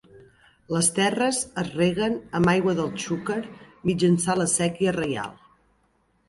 [0.75, 3.37] Les terres es reguen amb aigua del Xúquer
[3.91, 5.39] mitjançant la Séquia Reial.